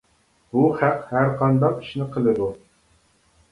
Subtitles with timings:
[0.55, 2.51] بۇ خەق ھەر قانداق ئىشنى قىلىدۇ.